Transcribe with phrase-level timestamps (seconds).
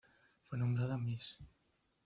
[0.41, 1.37] Fue nombrada Mrs.